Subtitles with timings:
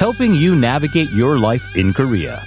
[0.00, 2.42] helping you navigate your life in Korea.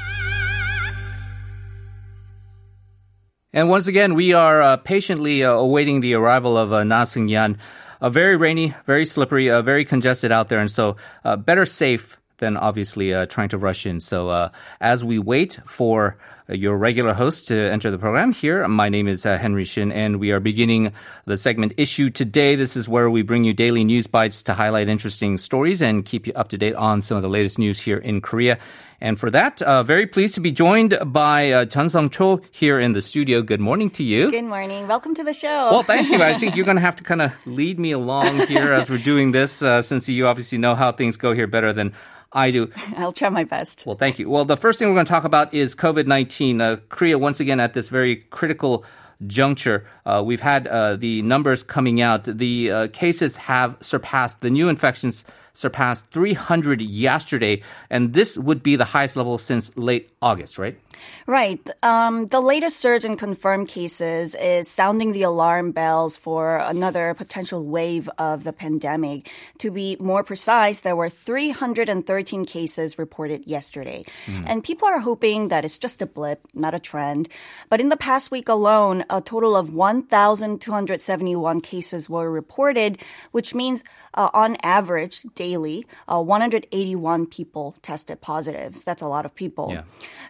[3.54, 7.60] And once again, we are uh, patiently uh, awaiting the arrival of uh, Na Seungyeon.
[8.02, 12.18] Uh, very rainy, very slippery, uh, very congested out there, and so uh, better safe
[12.40, 14.00] than obviously uh, trying to rush in.
[14.00, 14.50] So
[14.82, 16.18] as we wait for
[16.50, 20.20] your regular host to enter the program here, my name is uh, Henry Shin, and
[20.20, 20.92] we are beginning
[21.26, 22.56] the segment issue today.
[22.56, 26.28] This is where we bring you daily news bites to highlight interesting stories and keep
[26.28, 28.58] you up to date on some of the latest news here in Korea.
[29.00, 32.80] And for that, uh, very pleased to be joined by uh, Chun Sung Cho here
[32.80, 33.42] in the studio.
[33.42, 34.32] Good morning to you.
[34.32, 34.88] Good morning.
[34.88, 35.72] Welcome to the show.
[35.72, 36.22] Well, thank you.
[36.22, 38.98] I think you're going to have to kind of lead me along here as we're
[38.98, 41.94] doing this, uh, since you obviously know how things go here better than
[42.34, 42.72] I do.
[42.98, 43.86] I'll try my best.
[43.86, 44.30] Well, thank you.
[44.30, 46.33] Well, the first thing we're going to talk about is COVID 19.
[46.42, 48.86] Uh, Korea, once again, at this very critical
[49.28, 49.86] juncture.
[50.06, 52.24] Uh, we've had uh, the numbers coming out.
[52.26, 58.76] The uh, cases have surpassed, the new infections surpassed 300 yesterday, and this would be
[58.76, 60.78] the highest level since late August, right?
[61.26, 61.60] Right.
[61.82, 67.66] Um, the latest surge in confirmed cases is sounding the alarm bells for another potential
[67.66, 69.30] wave of the pandemic.
[69.60, 74.04] To be more precise, there were 313 cases reported yesterday.
[74.48, 77.30] And people are hoping that it's just a blip, not a trend.
[77.70, 83.00] But in the past week alone, a total of 1,271 cases were reported,
[83.32, 88.84] which means uh, on average daily, uh, 181 people tested positive.
[88.86, 89.72] That's a lot of people.
[89.72, 89.84] Yeah.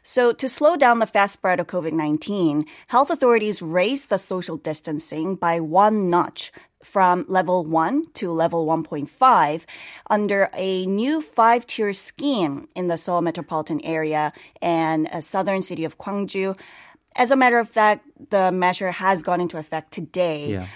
[0.05, 4.57] So, to slow down the fast spread of COVID 19, health authorities raised the social
[4.57, 6.51] distancing by one notch
[6.83, 9.61] from level 1 to level 1.5
[10.09, 15.85] under a new five tier scheme in the Seoul metropolitan area and a southern city
[15.85, 16.59] of Gwangju.
[17.15, 20.51] As a matter of fact, the measure has gone into effect today.
[20.51, 20.67] Yeah.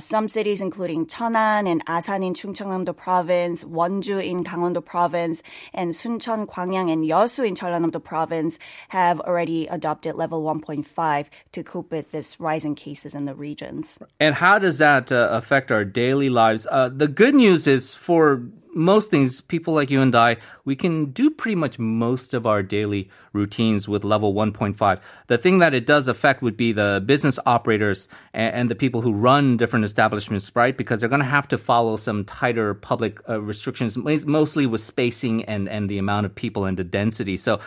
[0.00, 5.42] Some cities, including Cheonan and Asan in Chungcheongnam-do province, Wonju in Gangwon-do province,
[5.72, 8.58] and Suncheon, Gwangyang, and Yeosu in Jeollanam-do province,
[8.88, 13.98] have already adopted level 1.5 to cope with this rising cases in the regions.
[14.20, 16.66] And how does that uh, affect our daily lives?
[16.70, 18.42] Uh, the good news is for
[18.74, 22.62] most things, people like you and I, we can do pretty much most of our
[22.62, 25.00] daily routines with level 1.5.
[25.28, 29.00] The thing that it does affect would be the business operators and, and the people
[29.00, 30.76] who run different establishments, right?
[30.76, 35.42] Because they're going to have to follow some tighter public uh, restrictions, mostly with spacing
[35.46, 37.38] and, and the amount of people and the density.
[37.38, 37.60] So,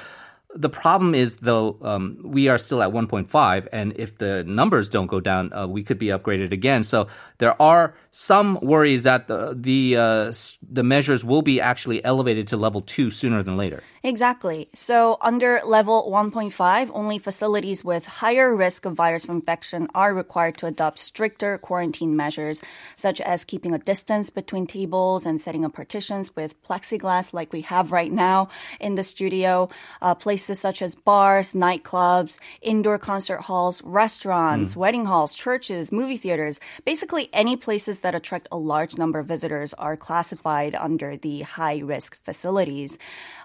[0.58, 5.08] the problem is, though, um, we are still at 1.5, and if the numbers don't
[5.08, 6.84] go down, uh, we could be upgraded again.
[6.84, 7.08] So
[7.38, 10.34] there are some worries that the the, uh,
[10.70, 13.84] the measures will be actually elevated to level two sooner than later.
[14.04, 14.70] Exactly.
[14.74, 20.66] So under level 1.5, only facilities with higher risk of virus infection are required to
[20.66, 22.62] adopt stricter quarantine measures,
[22.96, 27.62] such as keeping a distance between tables and setting up partitions with plexiglass like we
[27.62, 29.70] have right now in the studio.
[30.02, 30.16] Uh,
[30.48, 34.80] places such as bars, nightclubs, indoor concert halls, restaurants, hmm.
[34.80, 39.74] wedding halls, churches, movie theaters, basically any places that attract a large number of visitors
[39.74, 42.98] are classified under the high risk facilities.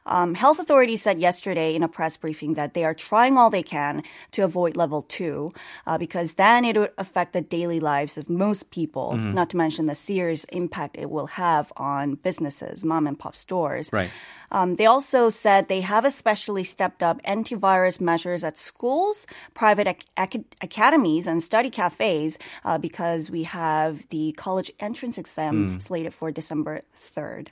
[0.04, 3.62] Um, health authorities said yesterday in a press briefing that they are trying all they
[3.62, 4.02] can
[4.32, 5.52] to avoid level two
[5.86, 9.86] uh, because then it would affect the daily lives of most people, not to mention
[9.86, 13.91] the serious impact it will have on businesses, mom and pop stores.
[13.92, 14.10] Right.
[14.50, 20.06] Um, they also said they have especially stepped up antivirus measures at schools, private ac-
[20.18, 26.30] ac- academies, and study cafes uh, because we have the college entrance exam slated for
[26.30, 27.48] December 3rd.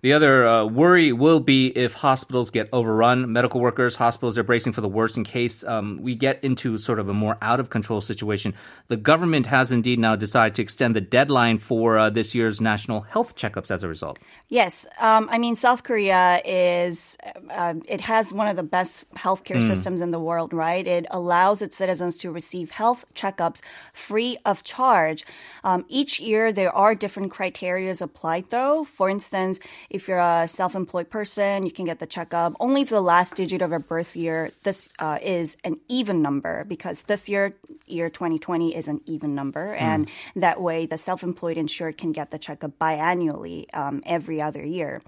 [0.00, 3.32] The other uh, worry will be if hospitals get overrun.
[3.32, 6.98] Medical workers, hospitals are bracing for the worst in case um, we get into sort
[7.00, 8.54] of a more out of control situation.
[8.86, 13.00] The government has indeed now decided to extend the deadline for uh, this year's national
[13.02, 14.18] health checkups as a result.
[14.48, 17.16] Yes, um, I mean South Korea is
[17.50, 20.86] uh, it has one of the best healthcare systems in the world, right?
[20.86, 23.62] It allows its citizens to receive health checkups
[23.92, 25.26] free of charge.
[25.64, 28.84] Um, each year there are different criterias applied, though.
[28.84, 29.58] For instance,
[29.90, 33.62] if you're a self-employed person, you can get the checkup only if the last digit
[33.62, 34.50] of your birth year.
[34.62, 37.54] This uh, is an even number because this year,
[37.86, 42.38] year 2020, is an even number, and that way the self-employed insured can get the
[42.38, 45.00] checkup biannually um, every other year.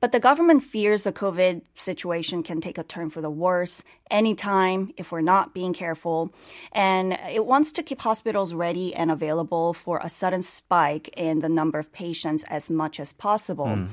[0.00, 4.90] But the government fears the COVID situation can take a turn for the worse anytime
[4.96, 6.32] if we're not being careful.
[6.72, 11.48] And it wants to keep hospitals ready and available for a sudden spike in the
[11.48, 13.66] number of patients as much as possible.
[13.66, 13.88] Mm.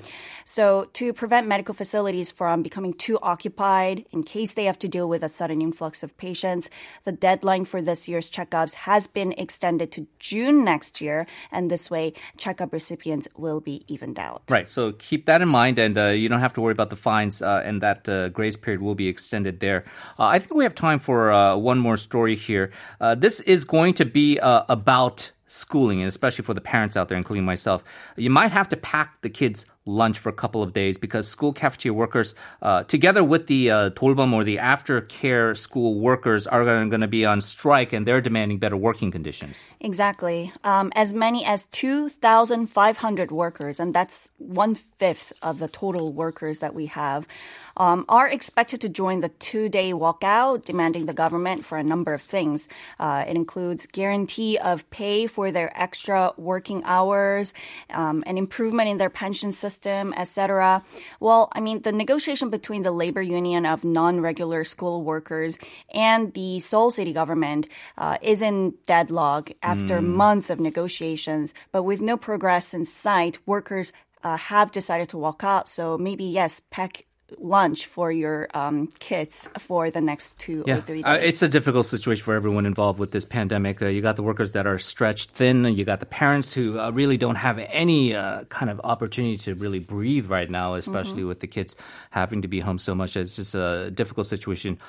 [0.45, 5.09] So to prevent medical facilities from becoming too occupied in case they have to deal
[5.09, 6.69] with a sudden influx of patients,
[7.03, 11.25] the deadline for this year's checkups has been extended to June next year.
[11.51, 14.43] And this way, checkup recipients will be evened out.
[14.49, 14.69] Right.
[14.69, 17.41] So keep that in mind, and uh, you don't have to worry about the fines,
[17.41, 19.85] uh, and that uh, grace period will be extended there.
[20.19, 22.71] Uh, I think we have time for uh, one more story here.
[23.01, 27.17] Uh, this is going to be about schooling, and especially for the parents out there,
[27.17, 27.83] including myself.
[28.15, 31.53] You might have to pack the kids lunch for a couple of days because school
[31.53, 37.07] cafeteria workers, uh, together with the uh, or the aftercare school workers, are going to
[37.07, 39.73] be on strike and they're demanding better working conditions.
[39.79, 40.51] Exactly.
[40.63, 46.73] Um, as many as 2,500 workers, and that's one fifth of the total workers that
[46.73, 47.27] we have,
[47.77, 52.13] um, are expected to join the two day walkout, demanding the government for a number
[52.13, 52.67] of things.
[52.99, 57.53] Uh, it includes guarantee of pay for their extra working hours,
[57.91, 60.83] um, an improvement in their pension system etc.
[61.19, 65.57] Well, I mean, the negotiation between the labor union of non-regular school workers
[65.93, 67.67] and the Seoul city government
[67.97, 70.05] uh, is in deadlock after mm.
[70.05, 73.91] months of negotiations, but with no progress in sight, workers
[74.23, 75.69] uh, have decided to walk out.
[75.69, 77.05] So maybe yes, pack
[77.39, 80.77] lunch for your um, kids for the next two yeah.
[80.77, 81.23] or three uh, days.
[81.23, 83.81] Uh, it's a difficult situation for everyone involved with this pandemic.
[83.81, 85.65] Uh, you got the workers that are stretched thin.
[85.65, 89.55] You got the parents who uh, really don't have any uh, kind of opportunity to
[89.55, 91.29] really breathe right now, especially mm-hmm.
[91.29, 91.75] with the kids
[92.11, 93.17] having to be home so much.
[93.17, 94.79] It's just a difficult situation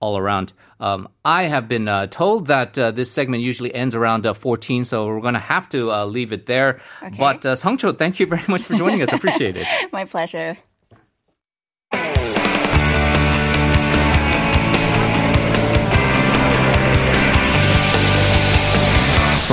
[0.00, 0.52] all around.
[0.78, 4.84] Um, I have been uh, told that uh, this segment usually ends around uh, 14,
[4.84, 6.80] so we're going to have to uh, leave it there.
[7.02, 7.16] Okay.
[7.18, 9.12] But uh, Songcho, thank you very much for joining us.
[9.12, 9.66] Appreciate it.
[9.92, 10.58] My pleasure.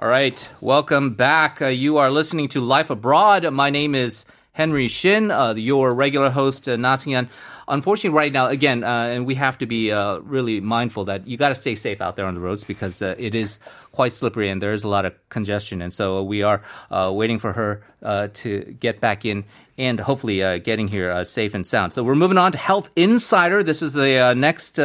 [0.00, 1.60] All right, welcome back.
[1.60, 3.44] Uh, you are listening to Life Abroad.
[3.52, 7.28] My name is Henry Shin, uh, your regular host, uh, Na Seungyeon.
[7.68, 11.36] Unfortunately, right now, again, uh, and we have to be uh, really mindful that you
[11.36, 13.58] got to stay safe out there on the roads because uh, it is
[13.92, 15.82] quite slippery and there is a lot of congestion.
[15.82, 17.82] And so we are uh, waiting for her
[18.28, 19.44] to get back in
[19.76, 21.92] and hopefully getting here safe and sound.
[21.92, 23.62] So we're moving on to Health Insider.
[23.62, 24.80] This is the next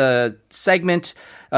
[0.49, 1.13] segment.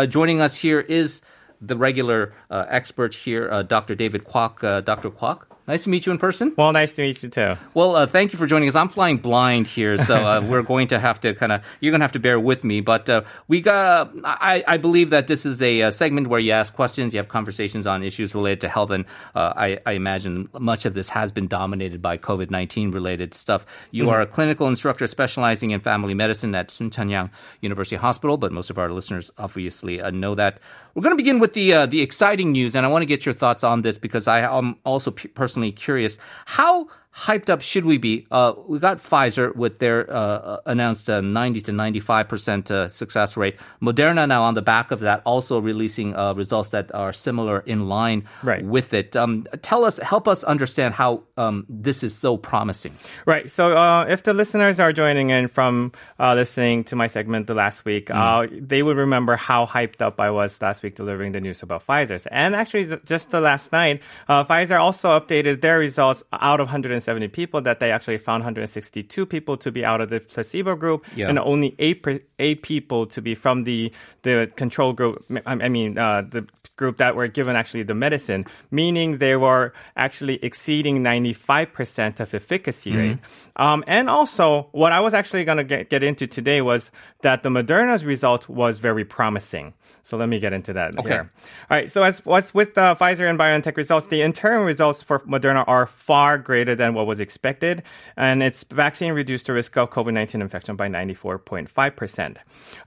[0.10, 1.22] joining us here is
[1.62, 3.96] the regular uh, expert here, uh, Dr.
[3.96, 4.64] David Kwok.
[4.64, 5.10] Uh, Dr.
[5.10, 6.54] Kwok, Nice to meet you in person.
[6.56, 7.58] Well, nice to meet you too.
[7.74, 8.76] Well, uh, thank you for joining us.
[8.76, 12.00] I'm flying blind here, so uh, we're going to have to kind of you're going
[12.00, 12.80] to have to bear with me.
[12.80, 16.54] But uh, we got I, I believe that this is a, a, segment where you
[16.54, 19.04] ask questions, you have conversations on issues related to health, and
[19.36, 23.66] uh, I, I, imagine much of this has been dominated by COVID nineteen related stuff.
[23.92, 24.14] You mm-hmm.
[24.14, 27.30] are a clinical instructor specializing in family medicine at Soonchunhyang
[27.60, 30.60] University Hospital, but most of our listeners obviously uh, know that.
[30.96, 33.24] We're going to begin with the uh, the exciting news, and I want to get
[33.24, 35.28] your thoughts on this because I am also p-
[35.58, 38.28] personally curious how hyped up should we be?
[38.30, 42.88] Uh, we got Pfizer with their uh, uh announced uh, 90 to 95 percent uh,
[42.90, 43.56] success rate.
[43.82, 47.90] Moderna now on the back of that also releasing uh, results that are similar in
[47.90, 48.64] line right.
[48.64, 49.16] with it.
[49.16, 52.94] Um, tell us, help us understand how um, this is so promising.
[53.26, 53.50] Right.
[53.50, 58.08] So if the listeners are joining in from listening to my segment the last week,
[58.08, 58.68] mm.
[58.68, 62.28] they would remember how hyped up I was last week delivering the news about Pfizer's.
[62.28, 67.07] And actually, just the last night, Pfizer also updated their results out of 100.
[67.08, 71.06] 170 people that they actually found 162 people to be out of the placebo group
[71.16, 71.30] yeah.
[71.30, 72.06] and only eight,
[72.40, 73.92] eight people to be from the,
[74.24, 75.26] the control group.
[75.46, 80.36] I mean, uh, the group that were given actually the medicine, meaning they were actually
[80.44, 83.00] exceeding 95% of efficacy mm-hmm.
[83.00, 83.18] rate.
[83.56, 86.92] Um, and also, what I was actually going to get, into today was
[87.22, 89.74] that the Moderna's result was very promising.
[90.04, 91.10] So let me get into that okay.
[91.10, 91.32] here.
[91.70, 91.92] All right.
[91.92, 95.88] So as what's with the Pfizer and BioNTech results, the interim results for Moderna are
[95.88, 97.84] far greater than what was expected,
[98.16, 102.38] and its vaccine reduced the risk of COVID-19 infection by 94.5 percent.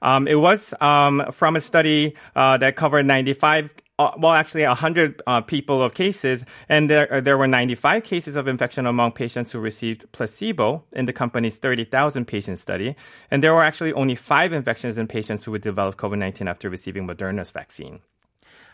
[0.00, 5.20] Um, it was um, from a study uh, that covered 95 uh, well, actually 100
[5.26, 9.52] uh, people of cases, and there, uh, there were 95 cases of infection among patients
[9.52, 12.96] who received placebo in the company's 30,000 patient study.
[13.30, 16.70] And there were actually only five infections in patients who would develop COVID 19 after
[16.70, 18.00] receiving Moderna's vaccine.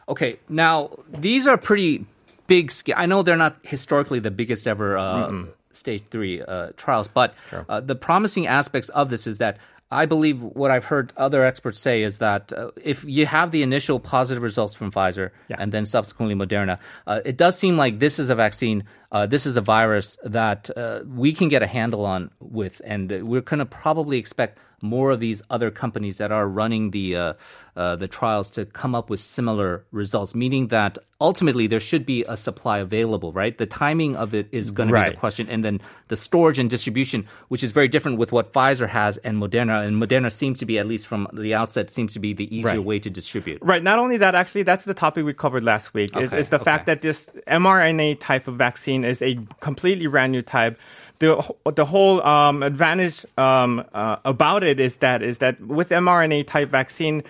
[0.09, 2.07] Okay, now these are pretty
[2.47, 2.73] big.
[2.95, 7.35] I know they're not historically the biggest ever uh, stage three uh, trials, but
[7.69, 9.59] uh, the promising aspects of this is that
[9.91, 13.63] I believe what I've heard other experts say is that uh, if you have the
[13.63, 15.57] initial positive results from Pfizer Yeah.
[15.61, 19.47] and then subsequently Moderna, uh, it does seem like this is a vaccine, uh, this
[19.47, 23.59] is a virus that uh, we can get a handle on with, and we're going
[23.59, 27.33] to probably expect more of these other companies that are running the uh,
[27.77, 30.35] uh, the trials to come up with similar results.
[30.35, 33.57] Meaning that ultimately there should be a supply available, right?
[33.57, 36.69] The timing of it is going to be the question, and then the storage and
[36.69, 39.87] distribution, which is very different with what Pfizer has and Moderna.
[39.87, 42.73] And Moderna seems to be, at least from the outset, seems to be the easier
[42.73, 42.85] Right.
[42.85, 43.59] way to distribute.
[43.63, 43.83] Right.
[43.83, 46.17] Not only that, actually, that's the topic we covered last week.
[46.17, 50.33] Is, Okay, is the fact that this mRNA type of vaccine is a completely brand
[50.33, 50.79] new type.
[51.19, 51.43] The
[51.75, 56.71] the whole um, advantage um, uh, about it is that is that with mRNA type
[56.71, 57.23] vaccine.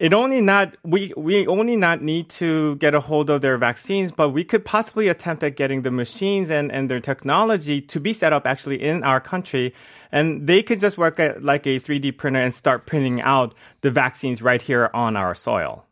[0.00, 4.10] It only not we we only not need to get a hold of their vaccines,
[4.10, 8.12] but we could possibly attempt at getting the machines and, and their technology to be
[8.12, 9.72] set up actually in our country,
[10.10, 13.90] and they could just work at like a 3D printer and start printing out the
[13.90, 15.86] vaccines right here on our soil.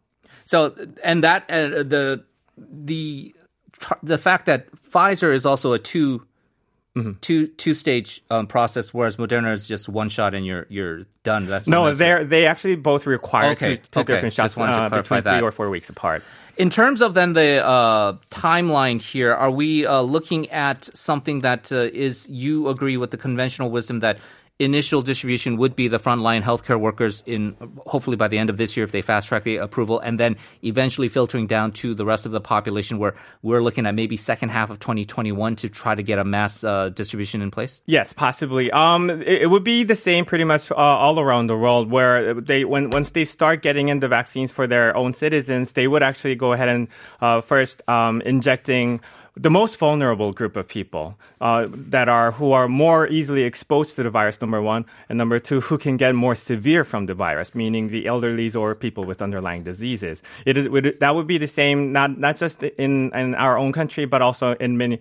[0.44, 2.24] So, and that uh, the
[2.58, 3.34] the
[4.02, 6.26] the fact that Pfizer is also a 2
[6.94, 7.12] Mm-hmm.
[7.22, 11.46] two two stage um, process, whereas Moderna is just one shot and you're you're done.
[11.46, 14.12] That's No, they they actually both require Okay, two, two okay.
[14.12, 16.22] different shots Just wanted to uh, between three or four weeks apart.
[16.58, 21.72] In terms of then the uh, timeline here, are we uh, looking at something that
[21.72, 24.18] uh, is you agree with the conventional wisdom that
[24.64, 28.76] initial distribution would be the frontline healthcare workers in hopefully by the end of this
[28.76, 32.26] year if they fast track the approval, and then eventually filtering down to the rest
[32.26, 36.02] of the population where we're looking at maybe second half of 2021 to try to
[36.02, 37.82] get a mass uh, distribution in place?
[37.86, 38.70] Yes, possibly.
[38.70, 42.34] Um, it, it would be the same pretty much uh, all around the world, where
[42.34, 46.02] they when once they start getting in the vaccines for their own citizens, they would
[46.02, 46.88] actually go ahead and
[47.20, 49.00] uh, first um, injecting.
[49.34, 54.02] The most vulnerable group of people uh, that are who are more easily exposed to
[54.02, 57.54] the virus, number one, and number two, who can get more severe from the virus,
[57.54, 60.22] meaning the elderlies or people with underlying diseases.
[60.44, 60.68] It is
[61.00, 64.52] that would be the same, not not just in in our own country, but also
[64.60, 65.00] in many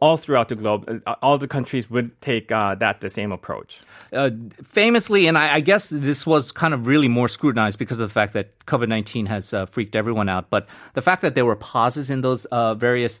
[0.00, 1.02] all throughout the globe.
[1.22, 3.80] All the countries would take uh, that the same approach.
[4.12, 4.30] uh,
[4.64, 8.12] famously, and I, I guess this was kind of really more scrutinized because of the
[8.12, 10.50] fact that COVID 19 has uh, freaked everyone out.
[10.50, 13.20] But the fact that there were pauses in those uh, various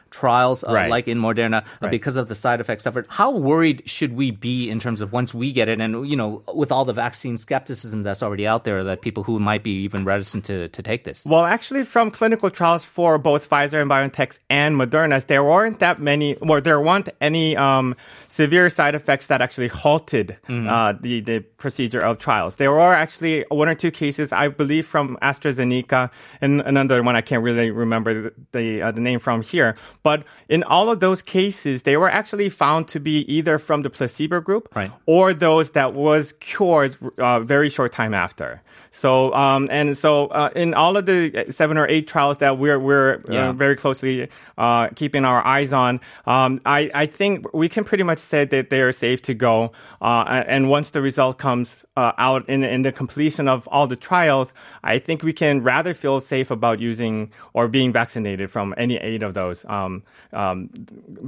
[0.11, 0.89] trials, uh, Right.
[0.89, 1.91] like in Moderna, uh, Right.
[1.91, 5.33] because of the side effects suffered, how worried should we be in terms of once
[5.33, 5.79] we get it?
[5.81, 9.39] And, you know, with all the vaccine skepticism that's already out there, that people who
[9.39, 11.25] might be even reticent to, to take this.
[11.25, 15.99] Well, actually, from clinical trials for both Pfizer and BioNTech and Moderna's, there weren't that
[16.01, 17.95] many, or there weren't any um,
[18.27, 22.57] severe side effects that actually halted uh, the the procedure of trials.
[22.57, 26.09] There were actually one or two cases, I believe, from AstraZeneca,
[26.41, 29.75] and another one I can't really remember the the, uh, the name from here.
[30.03, 33.89] But in all of those cases, they were actually found to be either from the
[33.89, 34.91] placebo group Right.
[35.05, 38.61] or those that was cured uh, very short time after.
[38.89, 42.79] So um, and so uh, in all of the seven or eight trials that we're
[42.79, 43.49] we're Yeah.
[43.49, 44.27] uh, very closely
[44.57, 48.69] uh, keeping our eyes on, um, I I think we can pretty much say that
[48.69, 49.71] they are safe to go.
[50.01, 53.95] Uh, and once the result comes uh, out in in the completion of all the
[53.95, 54.53] trials,
[54.83, 59.23] I think we can rather feel safe about using or being vaccinated from any eight
[59.23, 59.90] of those um,
[60.33, 60.69] um,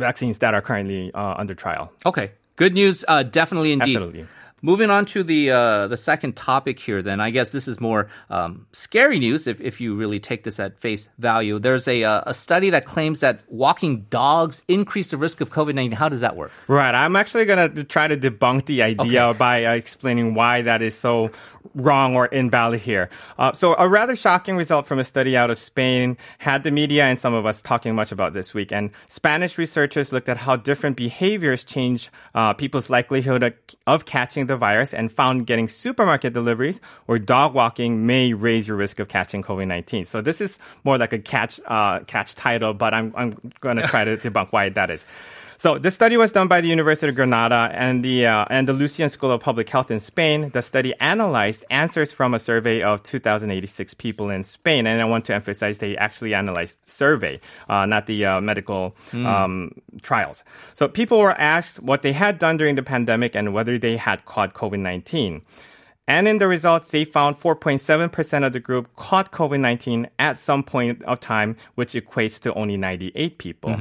[0.05, 1.91] vaccines that are currently uh, under trial.
[2.05, 2.31] Okay.
[2.55, 3.97] Good news, uh, definitely indeed.
[3.97, 4.25] Absolutely.
[4.65, 8.07] Moving on to the uh, the second topic here, then I guess this is more
[8.29, 11.59] um, scary news if, if you really take this at face value.
[11.59, 15.75] There's a uh, a study that claims that walking dogs increase the risk of COVID
[15.75, 15.97] nineteen.
[15.99, 16.51] How does that work?
[16.69, 16.95] Right.
[16.95, 20.95] I'm actually going to try to debunk the idea by uh, explaining why that is
[20.95, 21.31] so
[21.75, 23.09] wrong or invalid here.
[23.37, 27.05] Uh, so, a rather shocking result from a study out of Spain had the media
[27.05, 28.71] and some of us talking much about this week.
[28.71, 33.53] And Spanish researchers looked at how different behaviors change uh, people's likelihood of,
[33.87, 38.77] of catching the virus and found getting supermarket deliveries or dog walking may raise your
[38.77, 40.05] risk of catching COVID 19.
[40.05, 43.87] So, this is more like a catch, uh, catch title, but I'm, I'm going to
[43.87, 45.05] try to debunk why that is.
[45.63, 49.31] So this study was done by the University of Granada and the uh, Andalusian School
[49.31, 50.49] of Public Health in Spain.
[50.49, 55.23] The study analyzed answers from a survey of 2,086 people in Spain, and I want
[55.23, 57.39] to emphasize they actually analyzed survey,
[57.69, 60.43] uh, not the uh, medical um, trials.
[60.73, 64.25] So people were asked what they had done during the pandemic and whether they had
[64.25, 65.43] caught COVID 19.
[66.05, 70.61] And in the results, they found 4.7% of the group caught COVID 19 at some
[70.61, 73.71] point of time, which equates to only 98 people.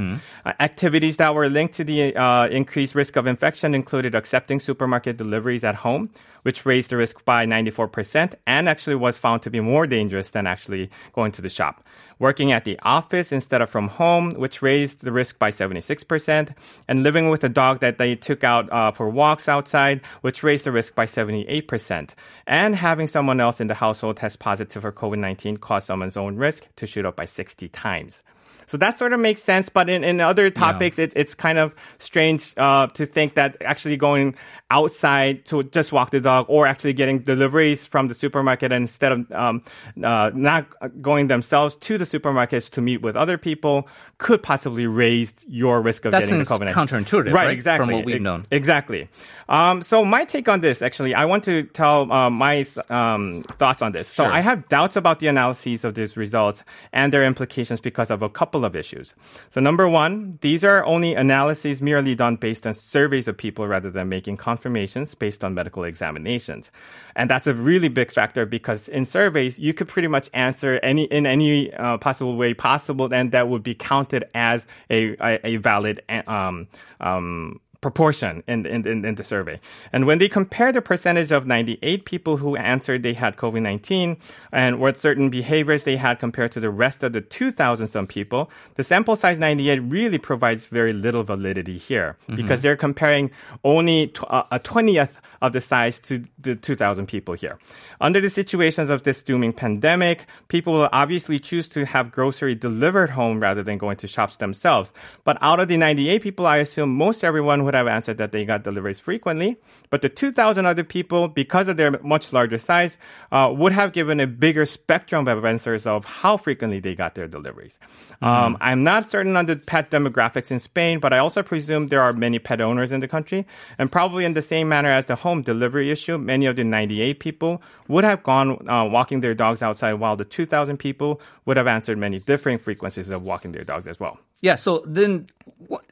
[0.44, 5.16] Uh, activities that were linked to the uh, increased risk of infection included accepting supermarket
[5.16, 6.10] deliveries at home,
[6.42, 10.46] which raised the risk by 94% and actually was found to be more dangerous than
[10.46, 11.84] actually going to the shop.
[12.22, 16.54] Working at the office instead of from home, which raised the risk by 76%,
[16.86, 20.64] and living with a dog that they took out uh, for walks outside, which raised
[20.64, 22.10] the risk by 78%.
[22.46, 26.36] And having someone else in the household test positive for COVID 19 caused someone's own
[26.36, 28.22] risk to shoot up by 60 times.
[28.66, 31.74] So that sort of makes sense, but in, in other topics, it, it's kind of
[31.98, 34.36] strange uh, to think that actually going
[34.72, 39.18] outside to just walk the dog or actually getting deliveries from the supermarket instead of
[39.32, 39.62] um,
[40.02, 40.66] uh, not
[41.02, 43.86] going themselves to the supermarkets to meet with other people
[44.18, 46.72] could possibly raise your risk of That getting the COVID-19.
[46.72, 47.46] counterintuitive, right?
[47.46, 47.50] right?
[47.50, 47.86] Exactly.
[47.86, 48.44] From what we've known.
[48.50, 49.08] Exactly.
[49.48, 53.82] Um, so my take on this, actually, I want to tell uh, my um, thoughts
[53.82, 54.08] on this.
[54.08, 54.32] So Sure.
[54.32, 56.62] I have doubts about the analyses of these results
[56.92, 59.12] and their implications because of a couple of issues.
[59.50, 63.90] So number one, these are only analyses merely done based on surveys of people rather
[63.90, 66.70] than making confirmations based on medical examinations.
[67.16, 71.04] And that's a really big factor because in surveys, you could pretty much answer any,
[71.04, 75.56] in any uh, possible way possible, and that would be counted as a, a, a
[75.56, 76.68] valid, um,
[77.00, 79.60] um, proportion in, in, in, in the survey.
[79.92, 84.18] And when they compare the percentage of 98 people who answered they had COVID-19
[84.52, 88.50] and what certain behaviors they had compared to the rest of the 2,000 some people,
[88.76, 93.30] the sample size 98 really provides very little validity here because they're comparing
[93.64, 97.58] only tw- uh, a 20th of the size to the 2,000 people here.
[98.00, 103.10] Under the situations of this dooming pandemic, people will obviously choose to have grocery delivered
[103.10, 104.92] home rather than going to shops themselves.
[105.24, 108.44] But out of the 98 people, I assume most everyone would have answered that they
[108.44, 109.56] got deliveries frequently.
[109.90, 112.96] But the 2,000 other people, because of their much larger size,
[113.32, 117.26] uh, would have given a bigger spectrum of answers of how frequently they got their
[117.26, 117.80] deliveries.
[118.20, 122.00] Um, I'm not certain on the pet demographics in Spain, but I also presume there
[122.00, 123.44] are many pet owners in the country.
[123.78, 127.18] And probably in the same manner as the home delivery issue, many of the 98
[127.20, 131.66] people would have gone uh, walking their dogs outside, while the 2,000 people would have
[131.66, 134.18] answered many differing frequencies of walking their dogs as well.
[134.42, 135.28] Yeah, so then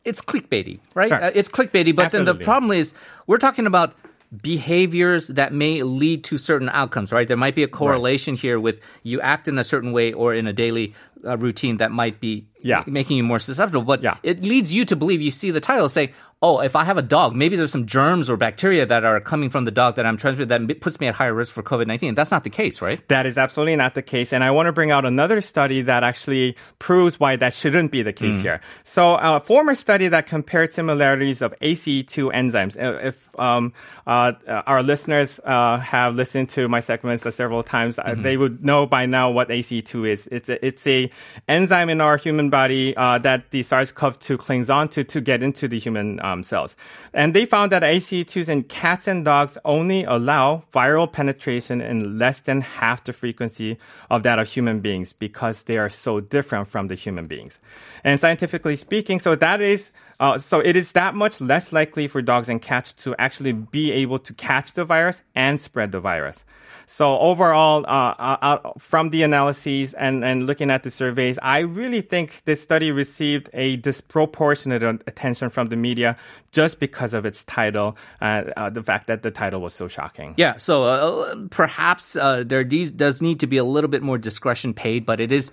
[0.04, 1.08] it's clickbaity, right?
[1.08, 1.24] Sure.
[1.24, 2.92] Uh, it's clickbaity, but then the problem is
[3.26, 3.94] we're talking about
[4.42, 7.26] behaviors that may lead to certain outcomes, right?
[7.28, 10.46] There might be a correlation here with you act in a certain way or in
[10.46, 12.82] a daily uh, routine that might be Yeah.
[12.86, 14.16] making you more susceptible, but Yeah.
[14.22, 17.02] it leads you to believe you see the title say, oh, if I have a
[17.02, 20.16] dog, maybe there's some germs or bacteria that are coming from the dog that I'm
[20.16, 22.16] transmitting that puts me at higher risk for COVID-19.
[22.16, 23.06] That's not the case, right?
[23.08, 24.32] That is absolutely not the case.
[24.32, 28.02] And I want to bring out another study that actually proves why that shouldn't be
[28.02, 28.60] the case here.
[28.84, 32.80] So, a former study that compared similarities of ACE2 enzymes.
[32.80, 33.72] Uh, If um,
[34.06, 34.32] uh,
[34.66, 38.86] our listeners uh, have listened to my segments uh, several times, uh, they would know
[38.86, 40.28] by now what ACE2 is.
[40.32, 41.10] It's a, it's a
[41.48, 45.78] enzyme in our human body uh, that the SARS-CoV-2 clings onto to get into the
[45.78, 46.76] human um, cells.
[47.12, 52.40] And they found that ACE2s in cats and dogs only allow viral penetration in less
[52.40, 53.78] than half the frequency
[54.10, 57.58] of that of human beings because they are so different from the human beings.
[58.04, 59.90] And scientifically speaking, so that is
[60.20, 63.90] uh, so it is that much less likely for dogs and cats to actually be
[63.90, 66.44] able to catch the virus and spread the virus.
[66.84, 72.00] So overall, uh, uh, from the analyses and, and looking at the surveys, I really
[72.00, 76.16] think this study received a disproportionate attention from the media
[76.50, 80.34] just because of its title, uh, uh, the fact that the title was so shocking.
[80.36, 85.06] Yeah, so uh, perhaps there does need to be a little bit more discretion paid,
[85.06, 85.52] but it is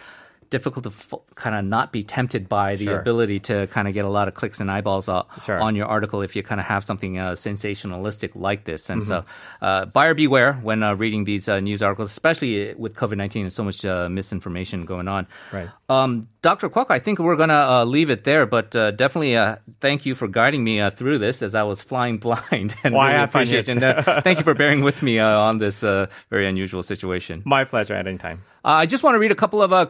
[0.50, 3.00] difficult to f- kind of not be tempted by the Sure.
[3.00, 5.60] ability to kind of get a lot of clicks and eyeballs uh, Sure.
[5.60, 8.90] on your article if you kind of have something uh, sensationalistic like this.
[8.90, 9.66] And so, Mm-hmm.
[9.66, 13.54] uh, buyer beware when uh, reading these uh, news articles, especially with COVID 19 and
[13.54, 15.28] so much uh, misinformation going on.
[15.52, 15.70] Right.
[15.90, 16.70] Um, Dr.
[16.70, 20.06] Kwok, I think we're going to uh, leave it there, but uh, definitely uh, thank
[20.06, 22.76] you for guiding me uh, through this as I was flying blind.
[22.84, 23.72] and Why really fun, appreciate it.
[23.72, 27.42] And uh, thank you for bearing with me uh, on this uh, very unusual situation.
[27.46, 28.44] My pleasure at any time.
[28.66, 29.86] Uh, I just want to read a couple of uh,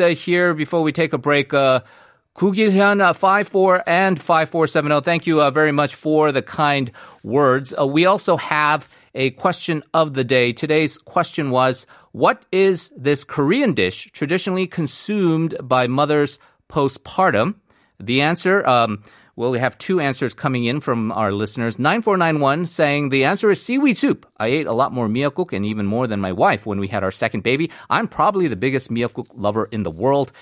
[0.00, 1.52] uh, here before we take a break.
[1.52, 1.80] Uh,
[2.36, 5.00] Kugilhyun uh, 54 and 5470.
[5.00, 7.72] Thank you uh, very much for the kind words.
[7.78, 10.52] Uh, we also have a question of the day.
[10.52, 17.54] Today's question was What is this Korean dish traditionally consumed by mothers postpartum?
[17.98, 19.02] The answer, um,
[19.36, 21.78] well, we have two answers coming in from our listeners.
[21.78, 24.26] 9491 saying the answer is seaweed soup.
[24.38, 27.04] I ate a lot more miyeokguk and even more than my wife when we had
[27.04, 27.70] our second baby.
[27.90, 30.32] I'm probably the biggest miyeokguk lover in the world.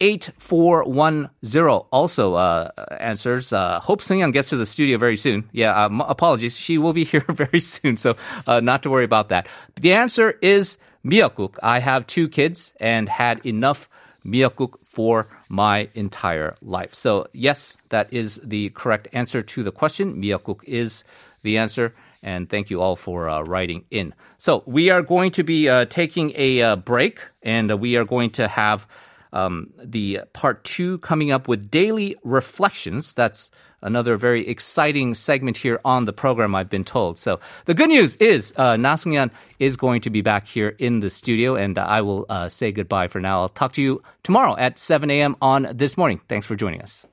[0.00, 3.52] 8410 also uh, answers.
[3.52, 5.48] Uh, hope Seungyeon gets to the studio very soon.
[5.52, 6.58] Yeah, um, apologies.
[6.58, 8.16] She will be here very soon, so
[8.48, 9.46] uh, not to worry about that.
[9.76, 11.58] The answer is miyeokguk.
[11.62, 13.88] I have two kids and had enough
[14.26, 16.94] miyeokguk for my entire life.
[16.94, 20.20] So, yes, that is the correct answer to the question.
[20.20, 21.04] Miyeokguk is
[21.42, 21.94] the answer.
[22.22, 24.12] And thank you all for uh, writing in.
[24.36, 28.30] So, we are going to be uh, taking a uh, break and we are going
[28.32, 28.86] to have
[29.32, 33.14] um, the part two coming up with daily reflections.
[33.14, 33.50] That's
[33.82, 37.18] another very exciting segment here on the program, I've been told.
[37.18, 38.76] So the good news is uh,
[39.58, 43.08] is going to be back here in the studio, and I will uh, say goodbye
[43.08, 43.40] for now.
[43.40, 45.36] I'll talk to you tomorrow at 7 a.m.
[45.40, 46.20] on This Morning.
[46.28, 47.06] Thanks for joining us.